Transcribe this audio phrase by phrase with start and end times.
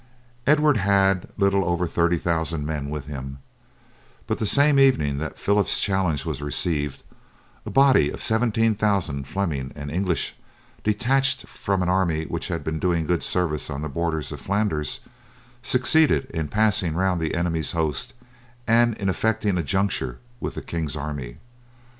[0.47, 3.37] Edward had little over 30,000 men with him;
[4.25, 7.03] but the same evening that Phillip's challenge was received
[7.67, 10.35] a body of 17,000 Flemings and English,
[10.83, 15.01] detached from an army which had been doing good service on the borders of Flanders,
[15.61, 18.15] succeeded in passing round the enemy's host
[18.65, 21.37] and in effecting a junction with the king's army.